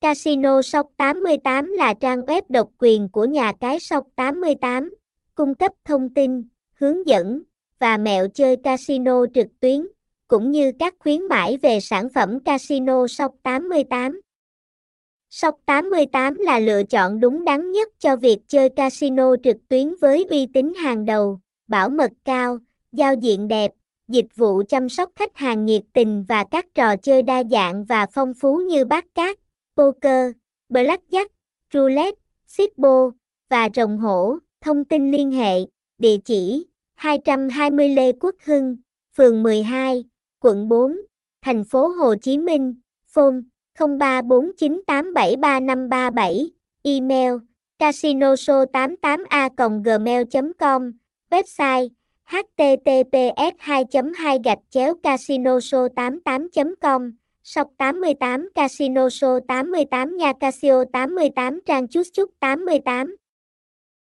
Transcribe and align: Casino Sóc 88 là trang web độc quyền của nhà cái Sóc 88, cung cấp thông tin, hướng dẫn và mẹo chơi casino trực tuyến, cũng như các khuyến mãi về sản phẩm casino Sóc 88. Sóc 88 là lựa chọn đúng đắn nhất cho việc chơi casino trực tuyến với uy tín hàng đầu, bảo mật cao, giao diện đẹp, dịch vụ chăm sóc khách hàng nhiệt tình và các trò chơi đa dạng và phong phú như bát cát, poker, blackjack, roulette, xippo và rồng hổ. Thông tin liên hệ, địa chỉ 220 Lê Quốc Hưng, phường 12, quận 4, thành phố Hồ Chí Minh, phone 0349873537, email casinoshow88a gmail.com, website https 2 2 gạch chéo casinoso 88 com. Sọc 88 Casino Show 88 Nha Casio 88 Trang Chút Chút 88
Casino 0.00 0.62
Sóc 0.62 0.86
88 0.96 1.72
là 1.72 1.94
trang 1.94 2.20
web 2.20 2.42
độc 2.48 2.70
quyền 2.78 3.08
của 3.08 3.24
nhà 3.24 3.52
cái 3.60 3.80
Sóc 3.80 4.06
88, 4.16 4.94
cung 5.34 5.54
cấp 5.54 5.72
thông 5.84 6.14
tin, 6.14 6.44
hướng 6.74 7.06
dẫn 7.06 7.42
và 7.78 7.96
mẹo 7.96 8.28
chơi 8.28 8.56
casino 8.56 9.26
trực 9.34 9.46
tuyến, 9.60 9.86
cũng 10.28 10.50
như 10.50 10.72
các 10.78 10.94
khuyến 10.98 11.22
mãi 11.28 11.58
về 11.62 11.80
sản 11.80 12.08
phẩm 12.14 12.40
casino 12.40 13.06
Sóc 13.06 13.34
88. 13.42 14.20
Sóc 15.30 15.54
88 15.66 16.34
là 16.34 16.58
lựa 16.58 16.82
chọn 16.82 17.20
đúng 17.20 17.44
đắn 17.44 17.72
nhất 17.72 17.88
cho 17.98 18.16
việc 18.16 18.38
chơi 18.48 18.68
casino 18.68 19.36
trực 19.44 19.56
tuyến 19.68 19.94
với 20.00 20.26
uy 20.30 20.46
tín 20.46 20.72
hàng 20.76 21.04
đầu, 21.04 21.40
bảo 21.66 21.88
mật 21.88 22.10
cao, 22.24 22.58
giao 22.92 23.14
diện 23.14 23.48
đẹp, 23.48 23.72
dịch 24.08 24.36
vụ 24.36 24.62
chăm 24.68 24.88
sóc 24.88 25.10
khách 25.16 25.36
hàng 25.36 25.64
nhiệt 25.64 25.82
tình 25.92 26.24
và 26.28 26.44
các 26.50 26.66
trò 26.74 26.96
chơi 26.96 27.22
đa 27.22 27.42
dạng 27.50 27.84
và 27.84 28.06
phong 28.12 28.34
phú 28.34 28.56
như 28.56 28.84
bát 28.84 29.04
cát, 29.14 29.38
poker, 29.78 30.32
blackjack, 30.68 31.26
roulette, 31.72 32.18
xippo 32.46 33.10
và 33.50 33.68
rồng 33.74 33.98
hổ. 33.98 34.38
Thông 34.60 34.84
tin 34.84 35.10
liên 35.10 35.30
hệ, 35.30 35.54
địa 35.98 36.16
chỉ 36.24 36.66
220 36.94 37.88
Lê 37.88 38.12
Quốc 38.12 38.34
Hưng, 38.44 38.76
phường 39.16 39.42
12, 39.42 40.04
quận 40.40 40.68
4, 40.68 40.96
thành 41.42 41.64
phố 41.64 41.88
Hồ 41.88 42.14
Chí 42.22 42.38
Minh, 42.38 42.74
phone 43.14 43.36
0349873537, 43.78 46.48
email 46.82 47.32
casinoshow88a 47.78 49.48
gmail.com, 49.84 50.92
website 51.30 51.88
https 52.26 53.52
2 53.58 53.84
2 54.16 54.38
gạch 54.44 54.58
chéo 54.70 54.94
casinoso 55.02 55.88
88 55.96 56.74
com. 56.80 57.12
Sọc 57.48 57.68
88 57.78 58.40
Casino 58.54 59.08
Show 59.08 59.40
88 59.48 60.16
Nha 60.18 60.32
Casio 60.40 60.84
88 60.92 61.60
Trang 61.66 61.88
Chút 61.88 62.06
Chút 62.12 62.28
88 62.40 63.27